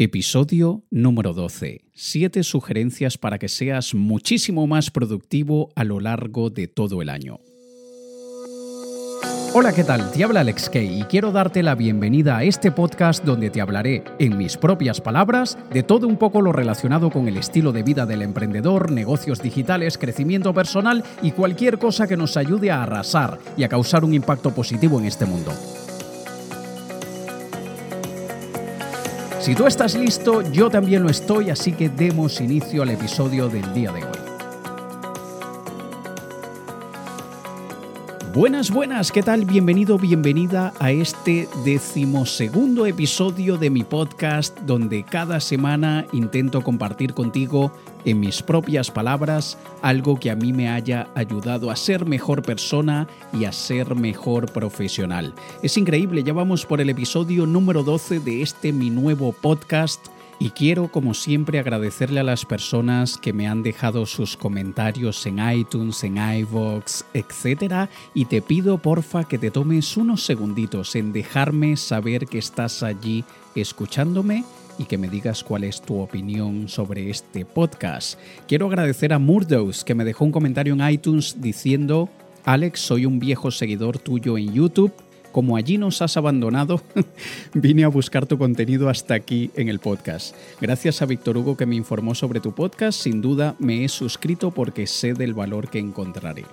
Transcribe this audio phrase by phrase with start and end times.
[0.00, 1.80] Episodio número 12.
[1.92, 7.40] Siete sugerencias para que seas muchísimo más productivo a lo largo de todo el año.
[9.54, 10.12] Hola, ¿qué tal?
[10.12, 14.04] Te habla Alex Kay y quiero darte la bienvenida a este podcast donde te hablaré,
[14.20, 18.06] en mis propias palabras, de todo un poco lo relacionado con el estilo de vida
[18.06, 23.64] del emprendedor, negocios digitales, crecimiento personal y cualquier cosa que nos ayude a arrasar y
[23.64, 25.52] a causar un impacto positivo en este mundo.
[29.40, 33.72] Si tú estás listo, yo también lo estoy, así que demos inicio al episodio del
[33.72, 34.10] día de hoy.
[38.34, 39.44] Buenas, buenas, ¿qué tal?
[39.44, 47.72] Bienvenido, bienvenida a este decimosegundo episodio de mi podcast donde cada semana intento compartir contigo
[48.08, 53.06] en mis propias palabras algo que a mí me haya ayudado a ser mejor persona
[53.32, 55.34] y a ser mejor profesional.
[55.62, 60.06] Es increíble, ya vamos por el episodio número 12 de este mi nuevo podcast
[60.40, 65.38] y quiero, como siempre, agradecerle a las personas que me han dejado sus comentarios en
[65.50, 67.90] iTunes, en iVoox, etc.
[68.14, 73.24] Y te pido, porfa, que te tomes unos segunditos en dejarme saber que estás allí
[73.56, 74.44] escuchándome
[74.78, 78.18] y que me digas cuál es tu opinión sobre este podcast.
[78.46, 82.08] Quiero agradecer a Murdos, que me dejó un comentario en iTunes diciendo,
[82.44, 84.92] Alex, soy un viejo seguidor tuyo en YouTube
[85.32, 86.82] como allí nos has abandonado,
[87.54, 90.34] vine a buscar tu contenido hasta aquí en el podcast.
[90.60, 94.50] Gracias a Víctor Hugo que me informó sobre tu podcast, sin duda me he suscrito
[94.50, 96.44] porque sé del valor que encontraré.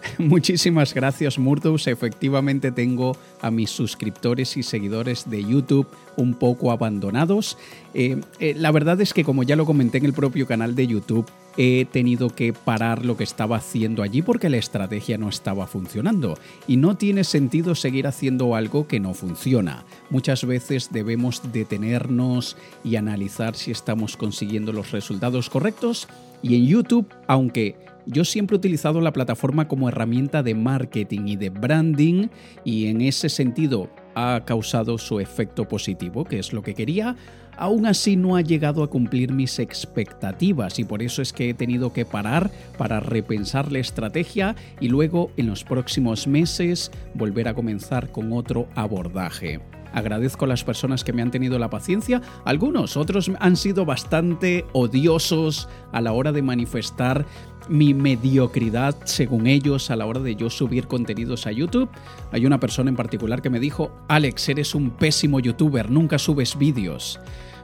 [0.18, 7.58] Muchísimas gracias Murdos, efectivamente tengo a mis suscriptores y seguidores de YouTube un poco abandonados.
[7.94, 10.86] Eh, eh, la verdad es que como ya lo comenté en el propio canal de
[10.86, 11.26] YouTube,
[11.60, 16.38] he tenido que parar lo que estaba haciendo allí porque la estrategia no estaba funcionando.
[16.68, 19.84] Y no tiene sentido seguir haciendo algo que no funciona.
[20.08, 26.06] Muchas veces debemos detenernos y analizar si estamos consiguiendo los resultados correctos.
[26.42, 27.74] Y en YouTube, aunque
[28.06, 32.28] yo siempre he utilizado la plataforma como herramienta de marketing y de branding
[32.64, 37.16] y en ese sentido ha causado su efecto positivo, que es lo que quería,
[37.58, 41.54] aún así no ha llegado a cumplir mis expectativas y por eso es que he
[41.54, 47.54] tenido que parar para repensar la estrategia y luego en los próximos meses volver a
[47.54, 49.60] comenzar con otro abordaje.
[49.92, 54.64] Agradezco a las personas que me han tenido la paciencia, algunos, otros han sido bastante
[54.72, 57.24] odiosos a la hora de manifestar
[57.68, 61.88] mi mediocridad según ellos a la hora de yo subir contenidos a YouTube.
[62.32, 66.56] Hay una persona en particular que me dijo, Alex, eres un pésimo youtuber, nunca subes
[66.56, 67.18] vídeos.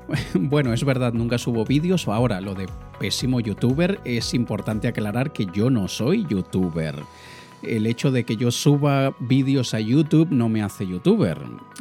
[0.34, 2.08] Bueno, es verdad, nunca subo vídeos.
[2.08, 2.66] Ahora, lo de
[2.98, 6.96] pésimo youtuber es importante aclarar que yo no soy youtuber.
[7.62, 11.38] El hecho de que yo suba vídeos a YouTube no me hace youtuber.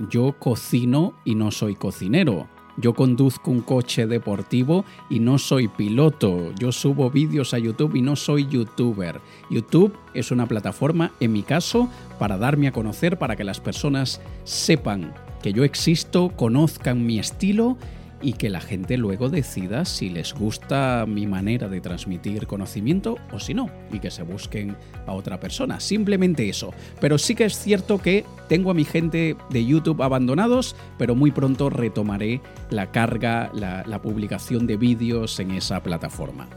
[0.09, 2.47] Yo cocino y no soy cocinero.
[2.77, 6.53] Yo conduzco un coche deportivo y no soy piloto.
[6.55, 9.19] Yo subo vídeos a YouTube y no soy youtuber.
[9.51, 14.21] YouTube es una plataforma, en mi caso, para darme a conocer, para que las personas
[14.43, 15.13] sepan
[15.43, 17.77] que yo existo, conozcan mi estilo
[18.23, 23.39] y que la gente luego decida si les gusta mi manera de transmitir conocimiento o
[23.39, 24.75] si no, y que se busquen
[25.05, 25.79] a otra persona.
[25.79, 26.73] Simplemente eso.
[26.99, 31.31] Pero sí que es cierto que tengo a mi gente de YouTube abandonados, pero muy
[31.31, 36.49] pronto retomaré la carga, la, publicación de vídeos en esa plataforma.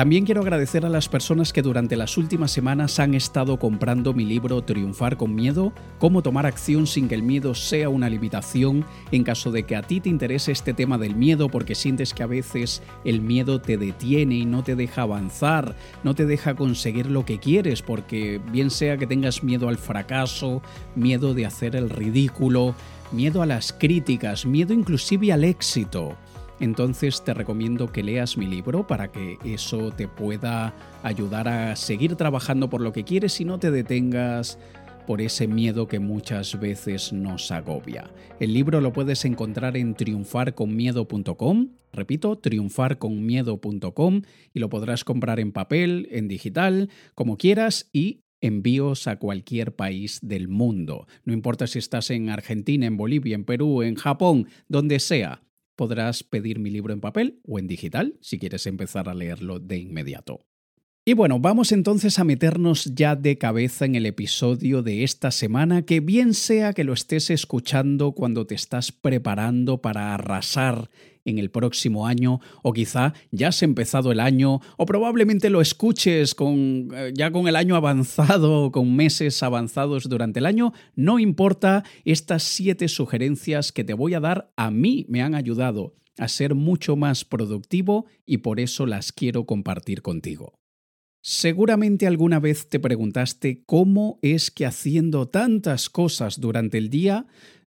[0.00, 4.24] También quiero agradecer a las personas que durante las últimas semanas han estado comprando mi
[4.24, 9.24] libro Triunfar con Miedo, cómo tomar acción sin que el miedo sea una limitación en
[9.24, 12.28] caso de que a ti te interese este tema del miedo porque sientes que a
[12.28, 17.26] veces el miedo te detiene y no te deja avanzar, no te deja conseguir lo
[17.26, 20.62] que quieres porque bien sea que tengas miedo al fracaso,
[20.96, 22.74] miedo de hacer el ridículo,
[23.12, 26.16] miedo a las críticas, miedo inclusive al éxito
[26.60, 32.16] entonces te recomiendo que leas mi libro para que eso te pueda ayudar a seguir
[32.16, 34.58] trabajando por lo que quieres y no te detengas
[35.06, 38.10] por ese miedo que muchas veces nos agobia.
[38.38, 44.22] El libro lo puedes encontrar en triunfarconmiedo.com, repito, triunfarconmiedo.com
[44.54, 50.20] y lo podrás comprar en papel, en digital, como quieras y envíos a cualquier país
[50.22, 51.06] del mundo.
[51.24, 55.42] No importa si estás en Argentina, en Bolivia, en Perú, en Japón, donde sea
[55.80, 59.78] podrás pedir mi libro en papel o en digital si quieres empezar a leerlo de
[59.78, 60.44] inmediato.
[61.06, 65.86] Y bueno, vamos entonces a meternos ya de cabeza en el episodio de esta semana,
[65.86, 70.90] que bien sea que lo estés escuchando cuando te estás preparando para arrasar
[71.30, 76.34] en el próximo año o quizá ya has empezado el año o probablemente lo escuches
[76.34, 81.84] con, eh, ya con el año avanzado con meses avanzados durante el año, no importa,
[82.04, 86.54] estas siete sugerencias que te voy a dar a mí me han ayudado a ser
[86.54, 90.54] mucho más productivo y por eso las quiero compartir contigo.
[91.22, 97.26] Seguramente alguna vez te preguntaste cómo es que haciendo tantas cosas durante el día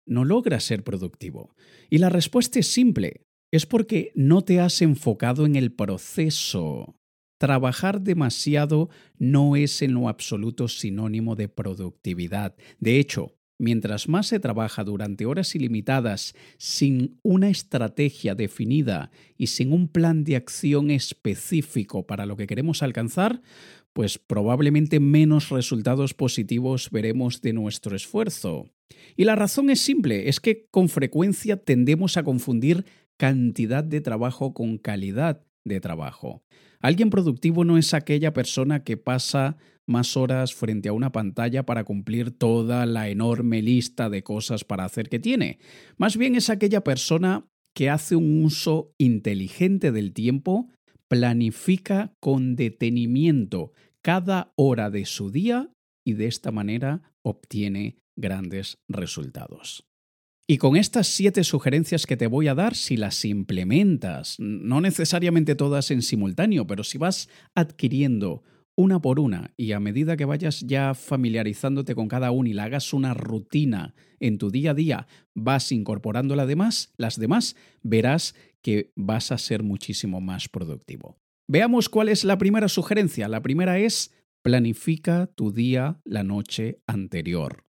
[0.06, 1.55] no logras ser productivo.
[1.91, 3.24] Y la respuesta es simple,
[3.56, 6.97] es porque no te has enfocado en el proceso.
[7.39, 12.56] Trabajar demasiado no es en lo absoluto sinónimo de productividad.
[12.81, 19.73] De hecho, mientras más se trabaja durante horas ilimitadas sin una estrategia definida y sin
[19.73, 23.41] un plan de acción específico para lo que queremos alcanzar,
[23.93, 28.69] pues probablemente menos resultados positivos veremos de nuestro esfuerzo.
[29.17, 32.85] Y la razón es simple, es que con frecuencia tendemos a confundir
[33.19, 36.43] cantidad de trabajo con calidad de trabajo.
[36.81, 39.56] Alguien productivo no es aquella persona que pasa
[39.87, 44.84] más horas frente a una pantalla para cumplir toda la enorme lista de cosas para
[44.84, 45.58] hacer que tiene.
[45.96, 50.69] Más bien es aquella persona que hace un uso inteligente del tiempo,
[51.08, 55.70] planifica con detenimiento cada hora de su día
[56.05, 59.87] y de esta manera obtiene grandes resultados.
[60.46, 65.55] Y con estas siete sugerencias que te voy a dar, si las implementas, no necesariamente
[65.55, 68.43] todas en simultáneo, pero si vas adquiriendo
[68.76, 72.64] una por una y a medida que vayas ya familiarizándote con cada una y la
[72.64, 78.35] hagas una rutina en tu día a día, vas incorporando las demás, las demás, verás
[78.61, 81.17] que vas a ser muchísimo más productivo.
[81.49, 83.29] Veamos cuál es la primera sugerencia.
[83.29, 84.12] La primera es
[84.43, 87.64] planifica tu día la noche anterior.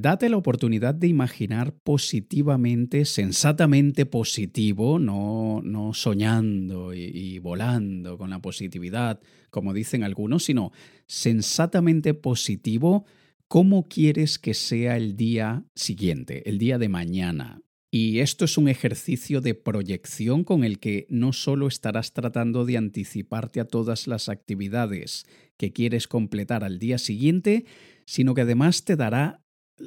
[0.00, 8.30] Date la oportunidad de imaginar positivamente, sensatamente positivo, no, no soñando y, y, volando con
[8.30, 10.70] la positividad, como dicen algunos, sino
[11.08, 13.06] sensatamente positivo,
[13.48, 17.60] cómo quieres que sea el día siguiente, el día de mañana.
[17.90, 22.76] Y esto es un ejercicio de proyección con el que no solo estarás tratando de
[22.76, 27.64] anticiparte a todas las actividades que quieres completar al día siguiente,
[28.04, 29.42] sino que además te dará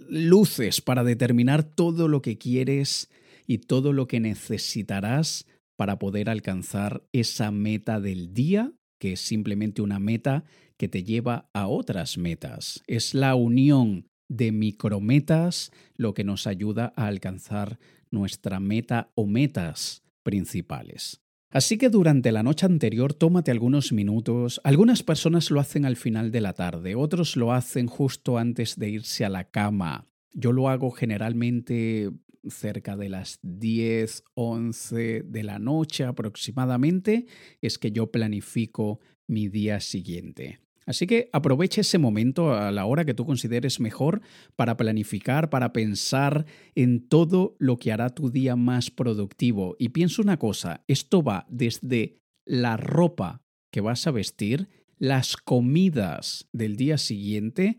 [0.10, 3.10] luces para determinar todo lo que quieres
[3.48, 5.46] y todo lo que necesitarás
[5.76, 10.44] para poder alcanzar esa meta del día, que es simplemente una meta
[10.78, 12.84] que te lleva a otras metas.
[12.88, 17.80] Es la unión de micrometas lo que nos ayuda a alcanzar
[18.12, 21.22] nuestra meta o metas principales.
[21.52, 24.62] Así que durante la noche anterior tómate algunos minutos.
[24.64, 28.90] Algunas personas lo hacen al final de la tarde, otros lo hacen justo antes de
[28.90, 30.08] irse a la cama.
[30.34, 32.10] Yo lo hago generalmente
[32.48, 37.26] cerca de las 10, 11 de la noche aproximadamente,
[37.62, 40.60] es que yo planifico mi día siguiente.
[40.86, 44.22] Así que aprovecha ese momento a la hora que tú consideres mejor
[44.56, 46.46] para planificar, para pensar
[46.76, 49.76] en todo lo que hará tu día más productivo.
[49.80, 56.48] Y piensa una cosa, esto va desde la ropa que vas a vestir, las comidas
[56.52, 57.78] del día siguiente,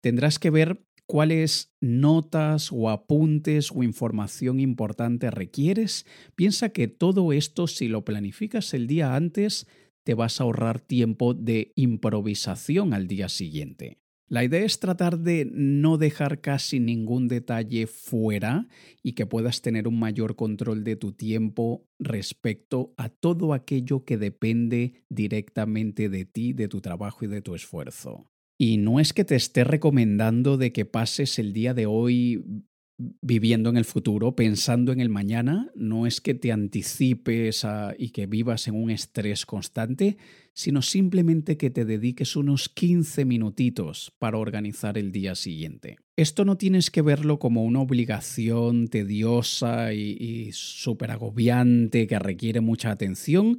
[0.00, 6.06] tendrás que ver cuáles notas o apuntes o información importante requieres.
[6.34, 9.66] Piensa que todo esto, si lo planificas el día antes,
[10.04, 13.98] te vas a ahorrar tiempo de improvisación al día siguiente.
[14.28, 18.68] La idea es tratar de no dejar casi ningún detalle fuera
[19.02, 24.16] y que puedas tener un mayor control de tu tiempo respecto a todo aquello que
[24.16, 28.30] depende directamente de ti, de tu trabajo y de tu esfuerzo.
[28.56, 32.64] Y no es que te esté recomendando de que pases el día de hoy
[32.96, 37.66] viviendo en el futuro, pensando en el mañana, no es que te anticipes
[37.98, 40.16] y que vivas en un estrés constante,
[40.52, 45.96] sino simplemente que te dediques unos 15 minutitos para organizar el día siguiente.
[46.16, 52.60] Esto no tienes que verlo como una obligación tediosa y, y súper agobiante que requiere
[52.60, 53.58] mucha atención,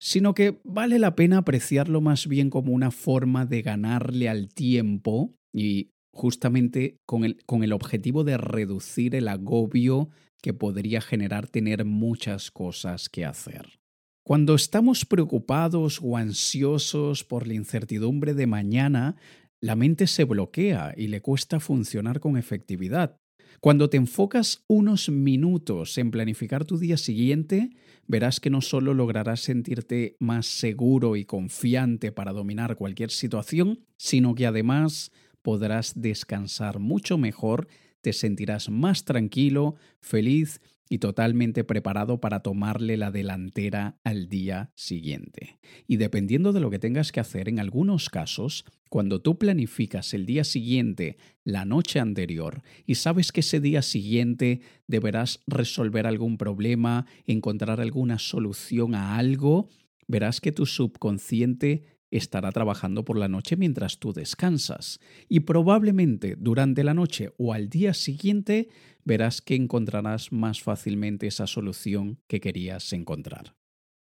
[0.00, 5.36] sino que vale la pena apreciarlo más bien como una forma de ganarle al tiempo
[5.52, 10.10] y justamente con el, con el objetivo de reducir el agobio
[10.42, 13.80] que podría generar tener muchas cosas que hacer.
[14.24, 19.16] Cuando estamos preocupados o ansiosos por la incertidumbre de mañana,
[19.60, 23.16] la mente se bloquea y le cuesta funcionar con efectividad.
[23.60, 27.70] Cuando te enfocas unos minutos en planificar tu día siguiente,
[28.06, 34.34] verás que no solo lograrás sentirte más seguro y confiante para dominar cualquier situación, sino
[34.34, 37.68] que además podrás descansar mucho mejor,
[38.00, 40.60] te sentirás más tranquilo, feliz
[40.92, 45.58] y totalmente preparado para tomarle la delantera al día siguiente.
[45.86, 50.26] Y dependiendo de lo que tengas que hacer, en algunos casos, cuando tú planificas el
[50.26, 57.06] día siguiente, la noche anterior, y sabes que ese día siguiente deberás resolver algún problema,
[57.26, 59.70] encontrar alguna solución a algo,
[60.08, 65.00] verás que tu subconsciente estará trabajando por la noche mientras tú descansas.
[65.28, 68.68] Y probablemente durante la noche o al día siguiente
[69.04, 73.56] verás que encontrarás más fácilmente esa solución que querías encontrar.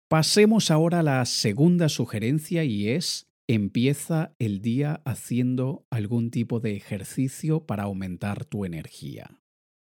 [0.09, 6.75] Pasemos ahora a la segunda sugerencia y es empieza el día haciendo algún tipo de
[6.75, 9.39] ejercicio para aumentar tu energía.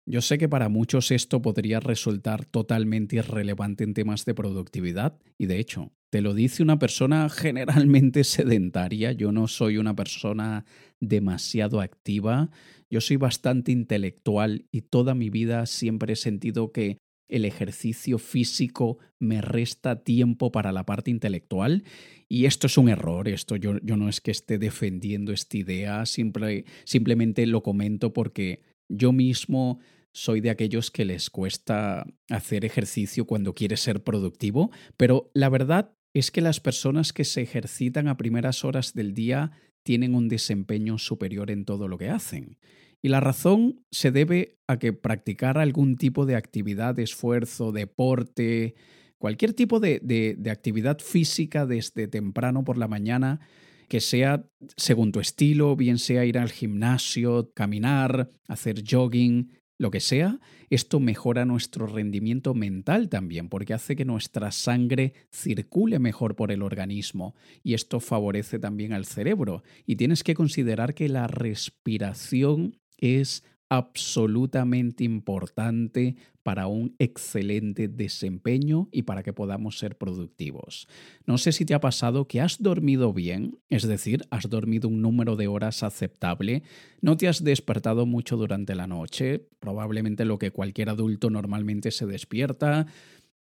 [0.05, 5.45] Yo sé que para muchos esto podría resultar totalmente irrelevante en temas de productividad y
[5.45, 10.65] de hecho, te lo dice una persona generalmente sedentaria, yo no soy una persona
[10.99, 12.51] demasiado activa,
[12.89, 16.97] yo soy bastante intelectual y toda mi vida siempre he sentido que
[17.29, 21.85] el ejercicio físico me resta tiempo para la parte intelectual.
[22.27, 27.47] Y esto es un error, esto yo, no es que esté defendiendo esta idea, simplemente
[27.47, 29.79] lo comento porque yo mismo
[30.13, 35.93] soy de aquellos que les cuesta hacer ejercicio cuando quiere ser productivo, pero la verdad
[36.13, 39.51] es que las personas que se ejercitan a primeras horas del día
[39.83, 42.57] tienen un desempeño superior en todo lo que hacen.
[43.01, 48.75] Y la razón se debe a que practicar algún tipo de actividad, esfuerzo, deporte,
[49.17, 53.39] cualquier tipo de, de, actividad física desde temprano por la mañana,
[53.87, 54.45] que sea
[54.77, 59.51] según tu estilo, bien sea ir al gimnasio, caminar, hacer jogging,
[59.81, 65.97] lo que sea, esto mejora nuestro rendimiento mental también, porque hace que nuestra sangre circule
[65.97, 67.33] mejor por el organismo
[67.63, 69.63] y esto favorece también al cerebro.
[69.87, 79.03] Y tienes que considerar que la respiración es absolutamente importante para un excelente desempeño y
[79.03, 80.87] para que podamos ser productivos.
[81.25, 85.01] No sé si te ha pasado que has dormido bien, es decir, has dormido un
[85.01, 86.63] número de horas aceptable,
[87.01, 92.05] no te has despertado mucho durante la noche, probablemente lo que cualquier adulto normalmente se
[92.05, 92.87] despierta,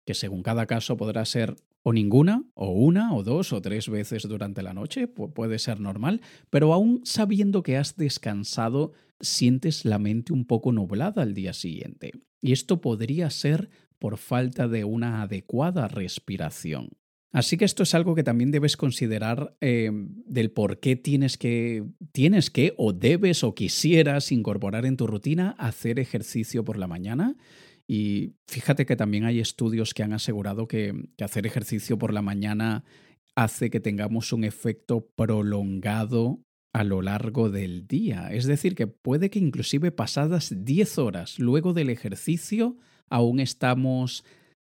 [0.06, 4.24] que según cada caso podrá ser o ninguna, o una, o dos, o tres veces
[4.28, 10.34] durante la noche, puede ser normal, pero aún sabiendo que has descansado, sientes la mente
[10.34, 12.12] un poco nublada al día siguiente.
[12.42, 13.70] Y esto podría ser
[14.00, 16.90] por falta de una adecuada respiración.
[17.32, 21.84] Así que esto es algo que también debes considerar eh, del por qué tienes que,
[22.12, 27.36] tienes que o debes o quisieras incorporar en tu rutina hacer ejercicio por la mañana
[27.88, 32.84] y fíjate que también hay estudios que han asegurado que, hacer ejercicio por la mañana
[33.34, 36.44] hace que tengamos un efecto prolongado
[36.78, 38.30] a lo largo del día.
[38.32, 42.78] Es decir, que puede que inclusive pasadas 10 horas luego del ejercicio
[43.10, 44.24] aún estamos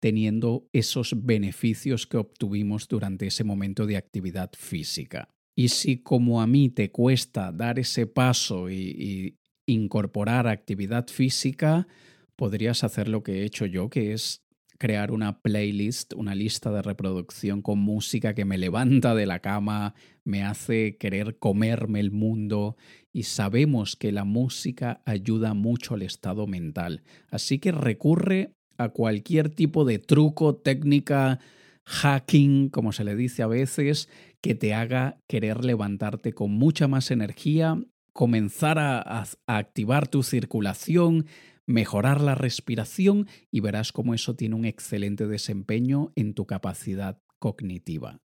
[0.01, 5.29] teniendo esos beneficios que obtuvimos durante ese momento de actividad física.
[5.55, 11.87] Y si como a mí te cuesta dar ese paso y incorporar actividad física,
[12.35, 14.43] podrías hacer lo que he hecho yo, que es
[14.83, 19.95] crear una playlist, una lista de reproducción con música que me levanta de la cama,
[20.25, 22.77] me hace querer comerme el mundo
[23.13, 27.05] y sabemos que la música ayuda mucho al estado mental.
[27.31, 31.39] Así que recurre a cualquier tipo de truco, técnica,
[31.85, 34.09] hacking, como se le dice a veces,
[34.41, 37.81] que te haga querer levantarte con mucha más energía,
[38.13, 41.27] comenzar a, a activar tu circulación,
[41.67, 48.21] mejorar la respiración y verás cómo eso tiene un excelente desempeño en tu capacidad cognitiva.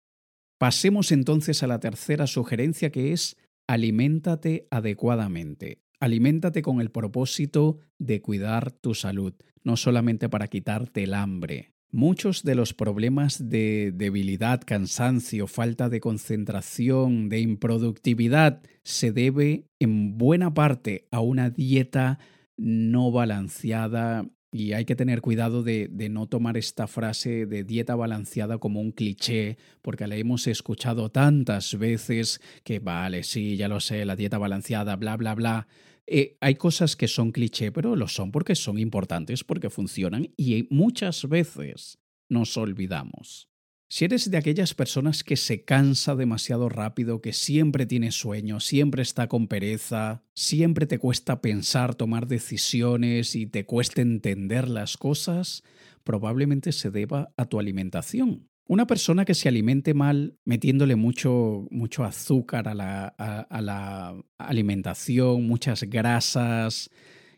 [0.59, 5.83] Pasemos entonces a la tercera sugerencia que es aliméntate adecuadamente.
[6.01, 11.73] Aliméntate con el propósito de cuidar tu salud, no solamente para quitarte el hambre.
[11.91, 20.19] Muchos de los problemas de debilidad, cansancio, falta de concentración, de improductividad se debe en
[20.19, 22.19] buena parte a una dieta
[22.57, 28.59] no balanceada y hay que tener cuidado de, no tomar esta frase de dieta balanceada
[28.59, 34.05] como un cliché, porque la hemos escuchado tantas veces que vale, sí, ya lo sé,
[34.05, 35.69] la dieta balanceada, bla, bla, bla.
[36.07, 40.67] Eh, hay cosas que son cliché, pero lo son porque son importantes, porque funcionan y
[40.71, 41.99] muchas veces
[42.29, 43.51] nos olvidamos.
[43.89, 49.03] Si eres de aquellas personas que se cansa demasiado rápido, que siempre tiene sueño, siempre
[49.03, 55.63] está con pereza, siempre te cuesta pensar, tomar decisiones y te cuesta entender las cosas,
[56.03, 58.49] probablemente se deba a tu alimentación.
[58.67, 66.91] Una persona que se alimente mal, metiéndole mucho, mucho azúcar a la, alimentación, muchas grasas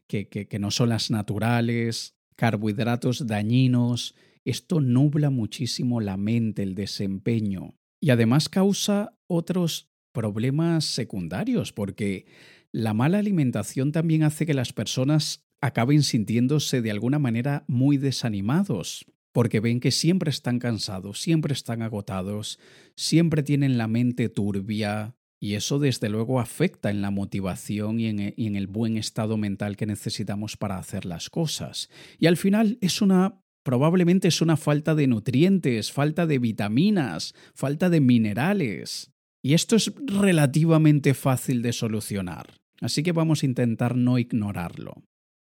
[0.07, 4.14] que no son las naturales, carbohidratos dañinos.
[4.49, 12.25] Esto nubla muchísimo la mente, el desempeño y además causa otros problemas secundarios porque
[12.73, 19.05] la mala alimentación también hace que las personas acaben sintiéndose de alguna manera muy desanimados,
[19.33, 22.59] porque ven que siempre están cansados, siempre están agotados,
[22.97, 28.21] siempre tienen la mente turbia, y eso desde luego afecta en la motivación y en,
[28.21, 31.90] e, el buen estado mental que necesitamos para hacer las cosas.
[32.19, 37.90] Y al final es una probablemente es una falta de nutrientes, falta de vitaminas, falta
[37.90, 39.10] de minerales.
[39.42, 42.54] Y esto es relativamente fácil de solucionar.
[42.80, 44.94] Así que vamos a intentar no ignorarlo.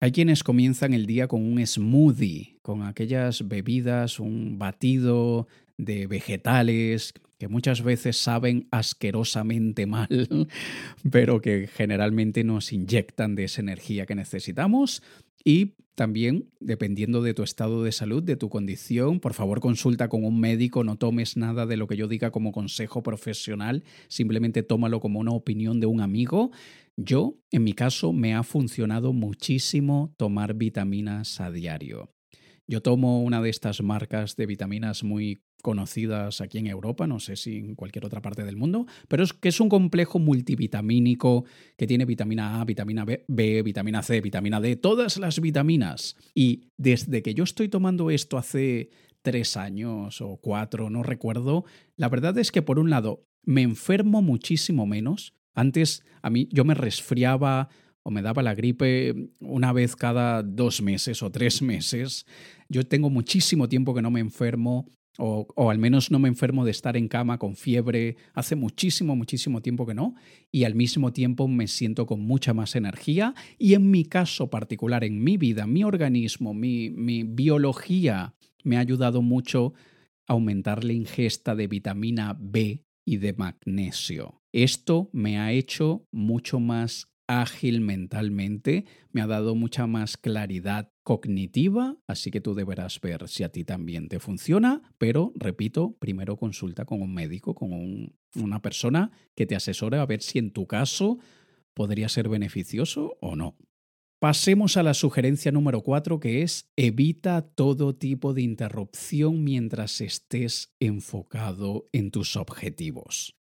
[0.01, 5.47] Hay quienes comienzan el día con un smoothie, con aquellas bebidas, un batido
[5.77, 10.09] de vegetales que muchas veces saben asquerosamente mal,
[11.11, 15.03] pero que generalmente nos inyectan de esa energía que necesitamos.
[15.45, 20.25] Y también, dependiendo de tu estado de salud, de tu condición, por favor consulta con
[20.25, 25.01] un médico, no tomes nada de lo que yo diga como consejo profesional, simplemente tómalo
[25.01, 26.51] como una opinión de un amigo.
[26.97, 32.13] Yo, en mi caso, me ha funcionado muchísimo tomar vitaminas a diario.
[32.69, 37.37] Yo tomo una de estas marcas de vitaminas muy conocidas aquí en Europa, no sé
[37.37, 41.45] si en cualquier otra parte del mundo, pero es que es un complejo multivitamínico
[41.77, 46.17] que tiene vitamina A, vitamina B, vitamina C, vitamina D, todas las vitaminas.
[46.35, 48.91] Y desde que yo estoy tomando esto hace
[49.23, 51.65] tres años o cuatro, no recuerdo,
[51.97, 56.65] la verdad es que por un lado me enfermo muchísimo menos, antes a mí yo
[56.65, 57.69] me resfriaba
[58.05, 62.25] o me daba la gripe una vez cada dos meses o tres meses.
[62.69, 64.89] Yo tengo muchísimo tiempo que no me enfermo.
[65.21, 68.17] O, o, al menos no me enfermo de estar en cama con fiebre.
[68.35, 70.15] Hace muchísimo, muchísimo tiempo que no.
[70.53, 73.35] Y al mismo tiempo me siento con mucha más energía.
[73.59, 78.81] Y en mi caso particular, en mi vida, mi organismo, mi, mi biología me ha
[78.81, 79.75] ayudado mucho
[80.29, 84.43] a aumentar la ingesta de vitamina B y de magnesio.
[84.53, 91.97] Esto me ha hecho mucho más ágil mentalmente, me ha dado mucha más claridad cognitiva,
[92.09, 96.85] así que tú deberás ver si a ti también te funciona, pero repito, primero consulta
[96.85, 101.19] con un médico, con una persona que te asesore a ver si en tu caso
[101.75, 103.57] podría ser beneficioso o no.
[104.21, 110.75] Pasemos a la sugerencia número cuatro, que es evita todo tipo de interrupción mientras estés
[110.81, 113.38] enfocado en tus objetivos.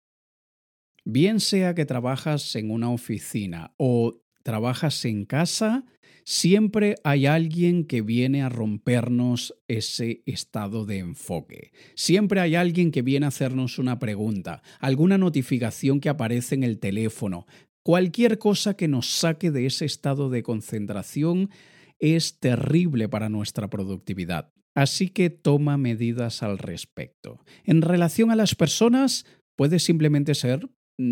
[1.04, 5.86] Bien sea que trabajas en una oficina o trabajas en casa,
[6.24, 11.72] siempre hay alguien que viene a rompernos ese estado de enfoque.
[11.96, 16.80] Siempre hay alguien que viene a hacernos una pregunta, alguna notificación que aparece en el
[16.80, 17.46] teléfono,
[17.84, 21.50] Cualquier cosa que nos saque de ese estado de concentración
[21.98, 24.54] es terrible para nuestra productividad.
[24.76, 27.44] Así que toma medidas al respecto.
[27.64, 30.70] En relación a las personas, puedes simplemente ser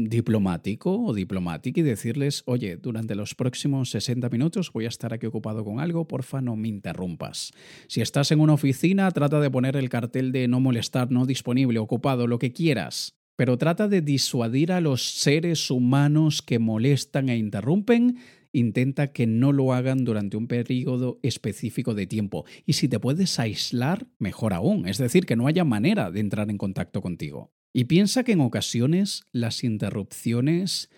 [0.10, 5.26] diplomático o diplomática y decirles, oye, durante los próximos 60 minutos voy a estar aquí
[5.26, 7.52] ocupado con algo, porfa no me interrumpas.
[7.88, 11.80] Si estás en una oficina, trata de poner el cartel de no molestar, no disponible,
[11.80, 17.38] ocupado, lo que quieras pero trata de disuadir a los seres humanos que molestan e
[17.38, 18.18] interrumpen
[18.52, 22.46] intenta que no lo hagan durante un periodo específico de tiempo.
[22.66, 26.50] Y si te puedes aislar, mejor aún, es decir, que no haya manera de entrar
[26.50, 27.54] en contacto contigo.
[27.74, 30.90] Y piensa que en ocasiones las interrupciones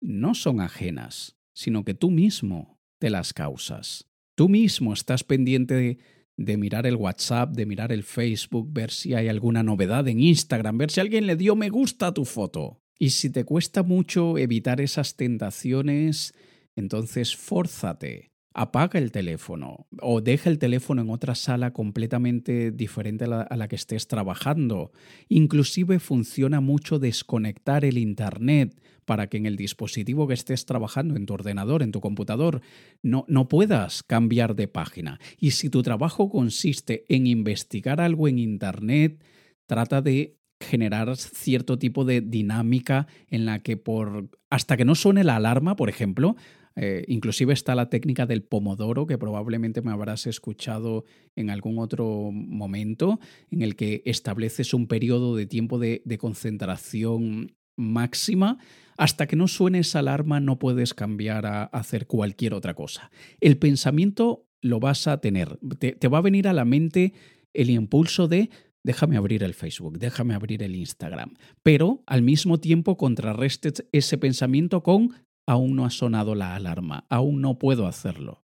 [0.00, 4.08] no son ajenas, sino que tú mismo te las causas.
[4.36, 5.98] Tú mismo estás pendiente
[6.36, 10.78] de mirar el WhatsApp, de mirar el Facebook, ver si hay alguna novedad en Instagram,
[10.78, 12.80] ver si alguien le dio me gusta a tu foto.
[12.98, 16.34] Y si te cuesta mucho evitar esas tentaciones,
[16.76, 18.30] entonces fórzate.
[18.58, 23.76] Apaga el teléfono o deja el teléfono en otra sala completamente diferente a la, que
[23.76, 24.92] estés trabajando.
[25.28, 31.26] Inclusive funciona mucho desconectar el Internet para que en el dispositivo que estés trabajando, en
[31.26, 32.62] tu ordenador, en tu computador,
[33.02, 35.20] no, no puedas cambiar de página.
[35.38, 39.22] Y si tu trabajo consiste en investigar algo en Internet,
[39.66, 45.24] trata de generar cierto tipo de dinámica en la que por hasta que no suene
[45.24, 46.36] la alarma, por ejemplo,
[46.76, 52.30] eh, inclusive está la técnica del pomodoro, que probablemente me habrás escuchado en algún otro
[52.32, 53.18] momento,
[53.50, 58.58] en el que estableces un periodo de tiempo de, de concentración máxima
[58.96, 63.10] hasta que no suene esa alarma no puedes cambiar a hacer cualquier otra cosa.
[63.40, 65.58] El pensamiento lo vas a tener.
[65.78, 67.12] Te, va a venir a la mente
[67.52, 68.50] el impulso de
[68.82, 71.34] déjame abrir el Facebook, déjame abrir el Instagram.
[71.62, 77.40] Pero al mismo tiempo contrarrestes ese pensamiento con aún no ha sonado la alarma, aún
[77.40, 78.46] no puedo hacerlo.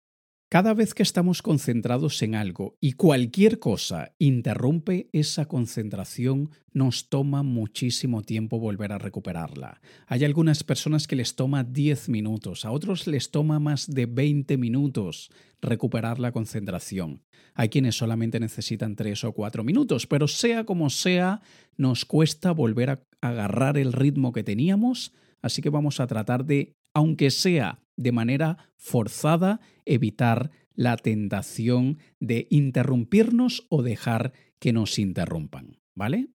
[0.48, 7.42] Cada vez que estamos concentrados en algo y cualquier cosa interrumpe esa concentración, nos toma
[7.42, 9.82] muchísimo tiempo volver a recuperarla.
[10.06, 14.58] Hay algunas personas que les toma 10 minutos, a otros les toma más de 20
[14.58, 15.32] minutos
[15.62, 17.24] recuperar la concentración.
[17.56, 21.42] Hay quienes solamente necesitan 3 o 4 minutos, pero sea como sea,
[21.76, 26.76] nos cuesta volver a agarrar el ritmo que teníamos, así que vamos a tratar de,
[26.96, 35.78] aunque sea de manera forzada evitar la tentación de interrumpirnos o dejar que nos interrumpan,
[35.94, 36.30] ¿vale?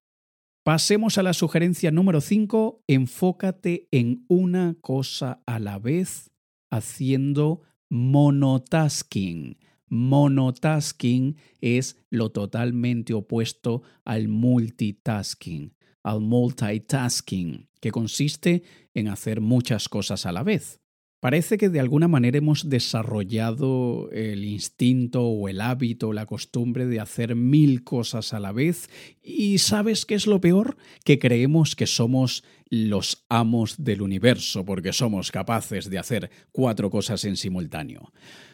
[0.63, 6.31] Pasemos a la sugerencia número 5, enfócate en una cosa a la vez
[6.69, 9.57] haciendo monotasking.
[9.87, 20.25] Monotasking es lo totalmente opuesto al multitasking, al multitasking, que consiste en hacer muchas cosas
[20.25, 20.81] a la vez.
[21.21, 26.99] Parece que de alguna manera hemos desarrollado el instinto o el hábito, la costumbre de
[26.99, 28.89] hacer mil cosas a la vez
[29.21, 30.77] y ¿sabes qué es lo peor?
[31.05, 37.23] Que creemos que somos los amos del universo porque somos capaces de hacer cuatro cosas
[37.23, 38.11] en simultáneo.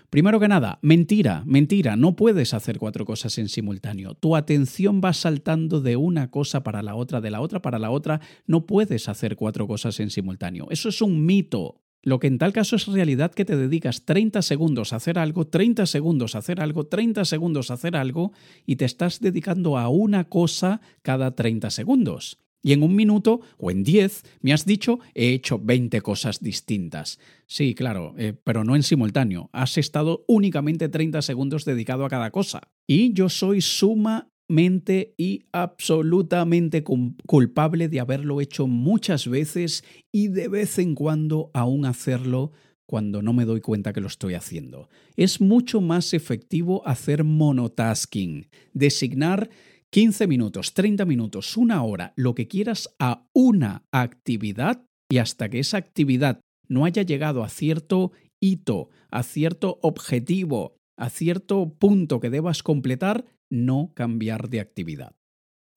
[0.10, 4.16] Primero que nada, mentira, mentira, no puedes hacer cuatro cosas en simultáneo.
[4.16, 7.92] Tu atención va saltando de una cosa para la otra, de la otra para la
[7.92, 10.68] otra, no puedes hacer cuatro cosas en simultáneo.
[10.70, 11.82] Eso es un mito.
[12.04, 15.48] Lo que en tal caso es realidad que te dedicas 30 segundos a hacer algo,
[15.48, 18.32] 30 segundos a hacer algo, 30 segundos a hacer algo
[18.66, 22.47] y te estás dedicando a una cosa cada 30 segundos.
[22.68, 27.18] Y en un minuto o en 10 me has dicho he hecho 20 cosas distintas.
[27.46, 29.50] Sí, claro, eh, pero no en simultáneo.
[29.54, 32.68] Has estado únicamente 30 segundos dedicado a cada cosa.
[32.86, 40.50] Y yo soy suma mente y absolutamente culpable de haberlo hecho muchas veces y de
[40.50, 42.52] vez en cuando aún hacerlo
[42.86, 44.90] cuando no me doy cuenta que lo estoy haciendo.
[45.16, 49.50] Es mucho más efectivo hacer monotasking, designar
[49.92, 55.60] 15 minutos, 30 minutos, una hora, lo que quieras a una actividad y hasta que
[55.60, 62.30] esa actividad no haya llegado a cierto hito, a cierto objetivo, a cierto punto que
[62.30, 65.16] debas completar, no cambiar de actividad.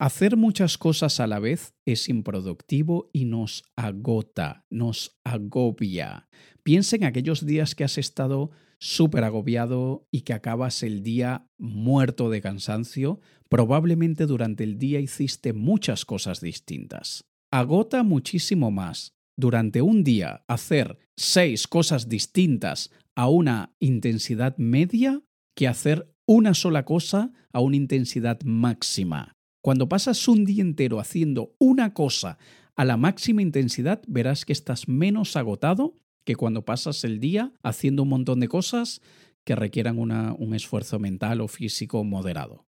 [0.00, 6.26] Hacer muchas cosas a la vez es improductivo y nos agota, nos agobia.
[6.62, 12.30] Piensa en aquellos días que has estado súper agobiado y que acabas el día muerto
[12.30, 13.20] de cansancio.
[13.50, 17.24] Probablemente durante el día hiciste muchas cosas distintas.
[17.50, 25.20] Agota muchísimo más durante un día hacer seis cosas distintas a una intensidad media
[25.56, 29.36] que hacer una sola cosa a una intensidad máxima.
[29.62, 32.38] Cuando pasas un día entero haciendo una cosa
[32.76, 38.04] a la máxima intensidad, verás que estás menos agotado que cuando pasas el día haciendo
[38.04, 39.02] un montón de cosas
[39.42, 42.69] que requieran un esfuerzo mental o físico moderado.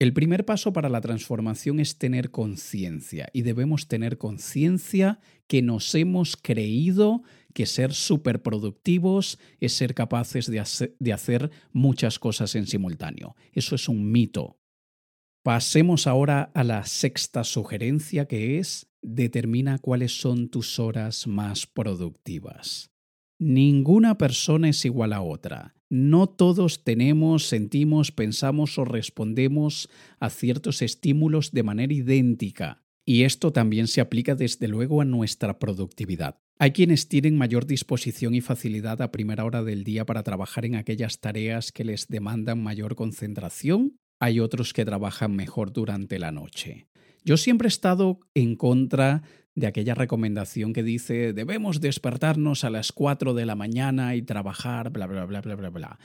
[0.00, 5.94] El primer paso para la transformación es tener conciencia y debemos tener conciencia que nos
[5.94, 12.66] hemos creído que ser superproductivos es ser capaces de hacer, de hacer muchas cosas en
[12.66, 13.36] simultáneo.
[13.52, 14.58] Eso es un mito.
[15.44, 22.93] Pasemos ahora a la sexta sugerencia que es determina cuáles son tus horas más productivas.
[23.38, 25.74] Ninguna persona es igual a otra.
[25.90, 32.82] No todos tenemos, sentimos, pensamos o respondemos a ciertos estímulos de manera idéntica.
[33.06, 36.38] Y esto también se aplica desde luego a nuestra productividad.
[36.58, 40.76] Hay quienes tienen mayor disposición y facilidad a primera hora del día para trabajar en
[40.76, 43.96] aquellas tareas que les demandan mayor concentración.
[44.20, 46.86] Hay otros que trabajan mejor durante la noche.
[47.24, 49.22] Yo siempre he estado en contra
[49.54, 54.90] de aquella recomendación que dice debemos despertarnos a las 4 de la mañana y trabajar,
[54.90, 55.98] bla, bla, bla, bla, bla, bla.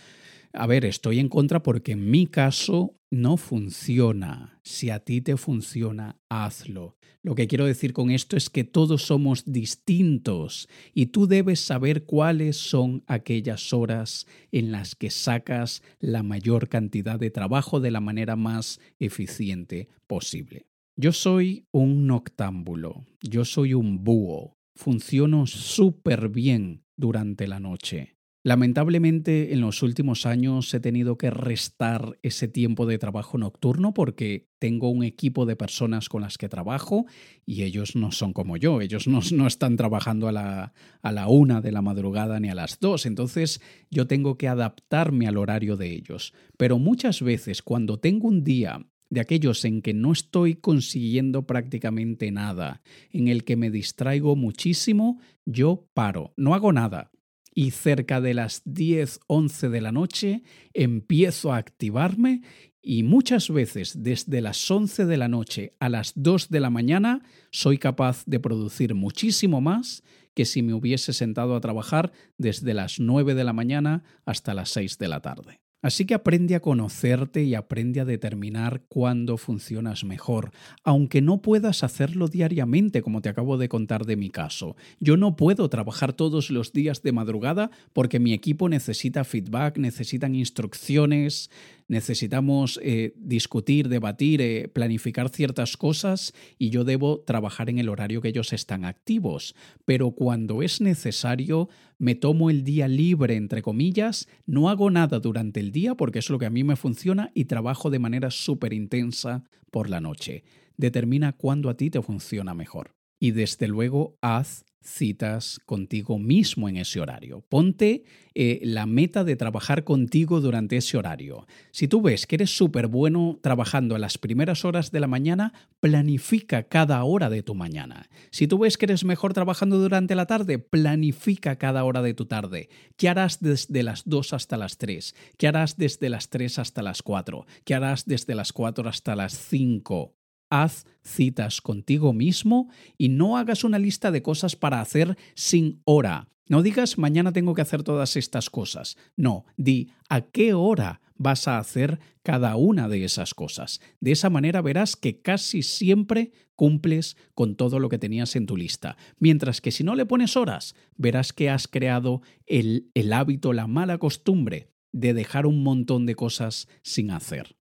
[0.53, 4.59] A ver, estoy en contra porque en mi caso no funciona.
[4.63, 6.97] Si a ti te funciona, hazlo.
[7.21, 12.05] Lo que quiero decir con esto es que todos somos distintos y tú debes saber
[12.05, 17.99] cuáles son aquellas horas en las que sacas la mayor cantidad de trabajo de la
[17.99, 20.68] manera más eficiente posible.
[21.01, 28.17] Yo soy un noctámbulo, yo soy un búho, funciono súper bien durante la noche.
[28.43, 34.49] Lamentablemente en los últimos años he tenido que restar ese tiempo de trabajo nocturno porque
[34.59, 37.05] tengo un equipo de personas con las que trabajo
[37.45, 41.29] y ellos no son como yo, ellos no, no están trabajando a la, a la
[41.29, 45.77] una de la madrugada ni a las dos, entonces yo tengo que adaptarme al horario
[45.77, 46.33] de ellos.
[46.57, 52.32] Pero muchas veces cuando tengo un día de aquellos en que no estoy consiguiendo prácticamente
[52.32, 57.12] nada, en el que me distraigo muchísimo, yo paro, no hago nada.
[57.56, 60.43] y cerca de las 10, 11 de la noche
[60.74, 62.41] empiezo a activarme
[62.82, 67.22] y muchas veces desde las 11 de la noche a las 2 de la mañana
[67.52, 73.00] soy capaz de producir muchísimo más que si me hubiese sentado a trabajar desde las
[73.00, 75.60] 9 de la mañana hasta las 6 de la tarde.
[75.81, 80.51] Así que aprende a conocerte y aprende a determinar cuándo funcionas mejor,
[80.83, 84.75] aunque no puedas hacerlo diariamente, como te acabo de contar de mi caso.
[84.99, 90.35] Yo no puedo trabajar todos los días de madrugada porque mi equipo necesita feedback, necesitan
[90.35, 91.49] instrucciones,
[91.89, 98.21] necesitamos eh, discutir, debatir, eh, planificar ciertas cosas y yo debo trabajar en el horario
[98.21, 99.56] que ellos están activos.
[99.84, 105.60] Pero cuando es necesario, me tomo el día libre, entre comillas, no hago nada durante
[105.60, 108.71] el día porque es lo que a mí me funciona y trabajo de manera súper
[108.71, 110.43] intensa por la noche.
[110.78, 112.98] Determina cuándo a ti te funciona mejor.
[113.19, 117.41] Y desde luego haz citas contigo mismo en ese horario.
[117.47, 118.03] Ponte
[118.34, 121.45] eh, la meta de trabajar contigo durante ese horario.
[121.71, 125.53] Si tú ves que eres súper bueno trabajando a las primeras horas de la mañana,
[125.79, 128.10] planifica cada hora de tu mañana.
[128.32, 132.25] Si tú ves que eres mejor trabajando durante la tarde, planifica cada hora de tu
[132.25, 132.69] tarde.
[132.97, 135.15] ¿Qué harás desde las 2 hasta las 3?
[135.38, 137.45] ¿Qué harás desde las 3 hasta las 4?
[137.65, 140.18] ¿Qué harás desde las 4 hasta las 5?
[140.49, 146.27] Haz citas contigo mismo y no hagas una lista de cosas para hacer sin hora.
[146.47, 148.97] No digas mañana tengo que hacer todas estas cosas.
[149.15, 153.81] No, di a qué hora vas a hacer cada una de esas cosas.
[153.99, 158.57] De esa manera verás que casi siempre cumples con todo lo que tenías en tu
[158.57, 158.97] lista.
[159.19, 163.67] Mientras que si no le pones horas, verás que has creado el, el hábito, la
[163.67, 167.59] mala costumbre de dejar un montón de cosas sin hacer.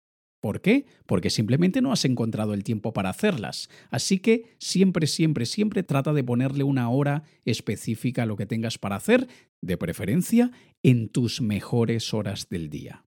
[0.45, 0.85] ¿Por qué?
[1.07, 3.67] Porque simplemente no has encontrado el tiempo para hacerlas.
[3.89, 8.77] Así que siempre, siempre, siempre trata de ponerle una hora específica a lo que tengas
[8.77, 9.27] para hacer,
[9.63, 10.51] de preferencia
[10.83, 13.05] en tus mejores horas del día.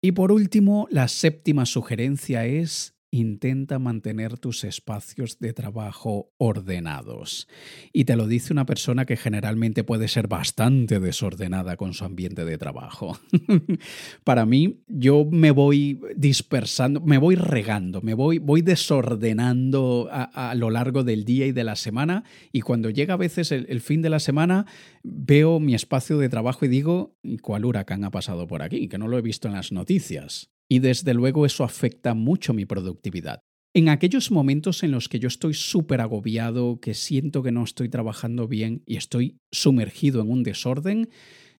[0.00, 7.48] Y por último, la séptima sugerencia es intenta mantener tus espacios de trabajo ordenados.
[7.92, 12.44] Y te lo dice una persona que generalmente puede ser bastante desordenada con su ambiente
[12.44, 13.18] de trabajo.
[14.24, 20.70] Para mí, yo me voy dispersando, me voy regando, me voy, voy desordenando a, lo
[20.70, 22.24] largo del día y de la semana.
[22.52, 24.66] Y cuando llega a veces el, el fin de la semana,
[25.02, 28.88] veo mi espacio de trabajo y digo, ¿cuál huracán ha pasado por aquí?
[28.88, 32.64] Que no lo he visto en las noticias y desde luego eso afecta mucho mi
[32.64, 33.40] productividad.
[33.74, 37.88] En aquellos momentos en los que yo estoy súper agobiado, que siento que no estoy
[37.88, 41.08] trabajando bien y estoy sumergido en un desorden,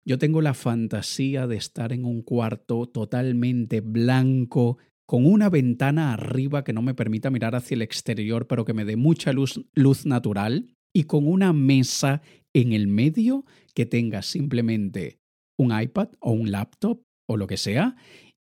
[0.04, 6.62] yo tengo la fantasía de estar en un cuarto totalmente blanco, con una ventana arriba
[6.64, 10.06] que no me permita mirar hacia el exterior, pero que me dé mucha luz, luz
[10.06, 12.22] natural, y con una mesa
[12.54, 13.44] en el medio
[13.74, 15.18] que tenga simplemente
[15.58, 17.96] un iPad o un laptop o lo que sea,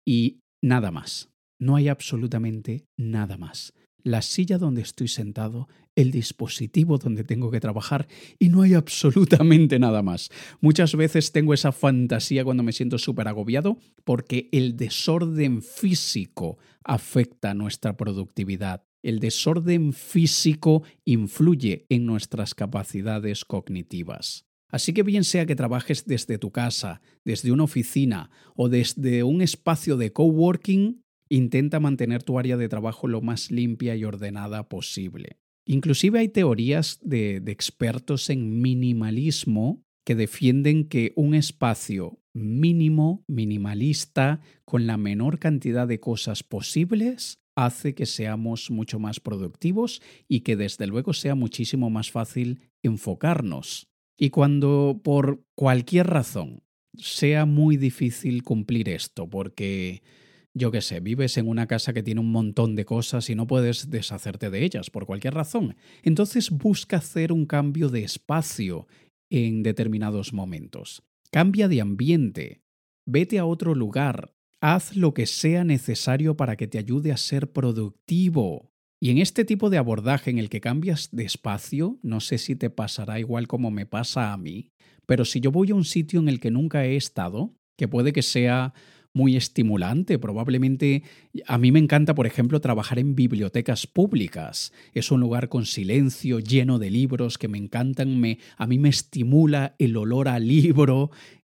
[0.07, 1.31] y Nada más.
[1.59, 3.75] No hay absolutamente nada más.
[4.03, 9.79] La silla donde estoy sentado, el dispositivo donde tengo que trabajar y no hay absolutamente
[9.79, 10.31] nada más.
[10.61, 17.53] Muchas veces tengo esa fantasía cuando me siento súper agobiado porque el desorden físico afecta
[17.53, 18.85] nuestra productividad.
[19.03, 24.50] El desorden físico influye en nuestras capacidades cognitivas.
[24.71, 29.43] Así que bien sea que trabajes desde tu casa, desde una oficina o desde un
[29.43, 35.39] espacio de coworking, intenta mantener tu área de trabajo lo más limpia y ordenada posible.
[35.65, 44.87] Inclusive hay teorías de, expertos en minimalismo que defienden que un espacio mínimo, minimalista, con
[44.87, 50.87] la menor cantidad de cosas posibles, hace que seamos mucho más productivos y que desde
[50.87, 53.90] luego sea muchísimo más fácil enfocarnos.
[54.23, 56.63] Y cuando por cualquier razón
[56.95, 60.03] sea muy difícil cumplir esto, porque
[60.53, 63.47] yo qué sé, vives en una casa que tiene un montón de cosas y no
[63.47, 68.87] puedes deshacerte de ellas por cualquier razón, entonces busca hacer un cambio de espacio
[69.31, 71.03] en determinados momentos.
[71.31, 72.61] Cambia de ambiente,
[73.07, 77.53] vete a otro lugar, haz lo que sea necesario para que te ayude a ser
[77.53, 78.70] productivo.
[79.01, 82.55] Y en este tipo de abordaje en el que cambias de espacio, no sé si
[82.55, 84.73] te pasará igual como me pasa a mí,
[85.07, 88.13] pero si yo voy a un sitio en el que nunca he estado, que puede
[88.13, 88.75] que sea
[89.13, 90.19] muy estimulante.
[90.19, 91.03] Probablemente
[91.47, 94.73] a mí me encanta, por ejemplo, trabajar en bibliotecas públicas.
[94.93, 98.91] Es un lugar con silencio, lleno de libros que me encantan, me, a mí me
[98.91, 101.11] estimula el olor al libro,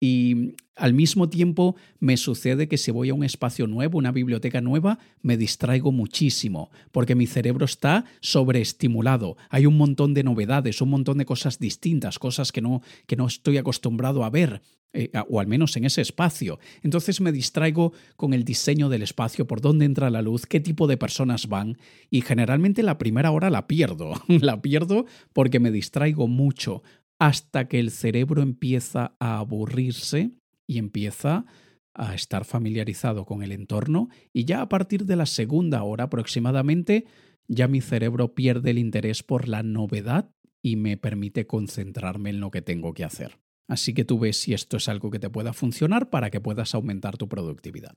[0.03, 4.61] y Al mismo tiempo, me sucede que si voy a un espacio nuevo, una biblioteca
[4.61, 9.37] nueva, me distraigo muchísimo, porque mi cerebro está sobreestimulado.
[9.51, 13.27] Hay un montón de novedades, un montón de cosas distintas, cosas que no, que no
[13.27, 14.63] estoy acostumbrado a ver.
[14.93, 16.59] Eh, o al menos en ese espacio.
[16.81, 20.87] Entonces me distraigo con el diseño del espacio, por dónde entra la luz, qué tipo
[20.87, 21.77] de personas van
[22.09, 24.13] y generalmente la primera hora la pierdo.
[24.27, 26.81] la pierdo porque me distraigo mucho
[27.19, 31.45] hasta que el cerebro empieza a aburrirse y empieza
[31.93, 37.05] a estar familiarizado con el entorno y ya a partir de la segunda hora aproximadamente
[37.47, 42.51] ya mi cerebro pierde el interés por la novedad y me permite concentrarme en lo
[42.51, 43.39] que tengo que hacer.
[43.67, 46.75] Así que tú ves si esto es algo que te pueda funcionar para que puedas
[46.75, 47.95] aumentar tu productividad.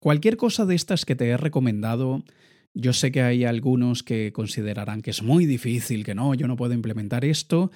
[0.00, 2.24] Cualquier cosa de estas que te he recomendado,
[2.74, 6.56] yo sé que hay algunos que considerarán que es muy difícil, que no, yo no
[6.56, 7.70] puedo implementar esto,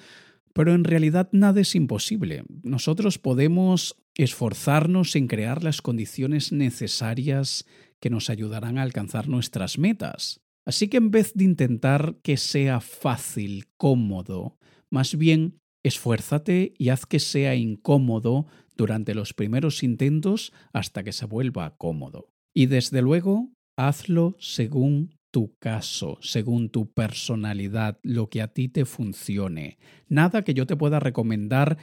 [0.55, 2.45] pero en realidad nada es imposible.
[2.63, 7.65] Nosotros podemos esforzarnos en crear las condiciones necesarias
[7.99, 10.39] que nos ayudarán a alcanzar nuestras metas.
[10.65, 14.57] Así que en vez de intentar que sea fácil, cómodo,
[14.89, 21.25] más bien esfuérzate y haz que sea incómodo durante los primeros intentos hasta que se
[21.25, 22.29] vuelva cómodo.
[22.55, 28.85] Y desde luego, hazlo según tu caso, según tu personalidad, lo que a ti te
[28.85, 29.77] funcione.
[30.07, 31.77] Nada que yo te pueda recomendar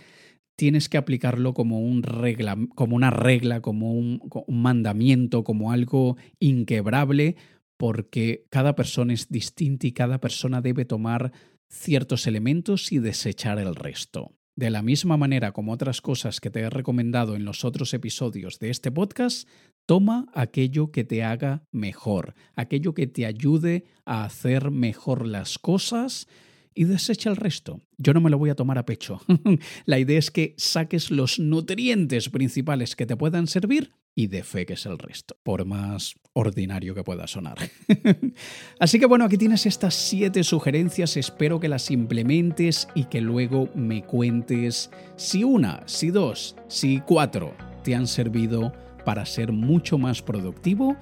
[0.56, 7.36] tienes que aplicarlo como, una regla, como un mandamiento, como algo inquebrable,
[7.76, 11.32] porque cada persona es distinta y cada persona debe tomar
[11.68, 14.32] ciertos elementos y desechar el resto.
[14.54, 18.58] De la misma manera como otras cosas que te he recomendado en los otros episodios
[18.58, 19.48] de este podcast,
[19.86, 26.28] toma aquello que te haga mejor, aquello que te ayude a hacer mejor las cosas
[26.74, 27.80] y desecha el resto.
[27.96, 29.20] Yo no me lo voy a tomar a pecho.
[29.86, 34.98] la idea es que saques los nutrientes principales que te puedan servir y defeques el
[34.98, 37.56] resto, por más ordinario que pueda sonar.
[38.80, 43.68] Así que bueno, aquí tienes estas siete sugerencias, espero que las implementes y que luego
[43.74, 48.72] me cuentes si una, si dos, si cuatro te han servido
[49.04, 50.96] para ser mucho más productivo.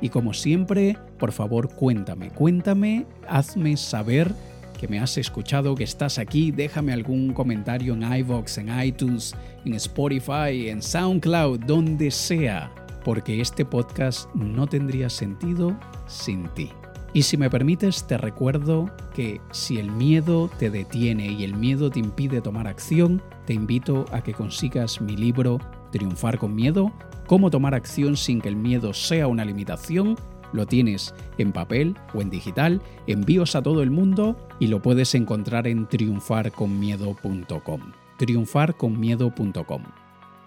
[0.00, 4.34] Y como siempre, por favor cuéntame, cuéntame, hazme saber
[4.78, 9.34] que me has escuchado, que estás aquí, déjame algún comentario en iVoox, en iTunes,
[9.64, 12.72] en Spotify, en SoundCloud, donde sea,
[13.04, 16.70] porque este podcast no tendría sentido sin ti.
[17.14, 21.88] Y si me permites, te recuerdo que si el miedo te detiene y el miedo
[21.88, 25.60] te impide tomar acción, te invito a que consigas mi libro
[25.92, 26.92] Triunfar con Miedo,
[27.28, 30.16] cómo tomar acción sin que el miedo sea una limitación
[30.54, 35.14] lo tienes en papel o en digital, envíos a todo el mundo y lo puedes
[35.14, 37.80] encontrar en triunfarconmiedo.com.
[38.16, 39.82] triunfarconmiedo.com.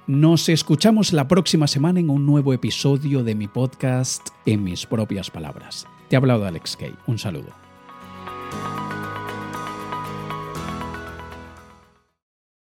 [0.07, 5.29] Nos escuchamos la próxima semana en un nuevo episodio de mi podcast En mis propias
[5.29, 5.85] palabras.
[6.07, 6.95] Te ha hablado Alex Kay.
[7.07, 7.67] Un saludo.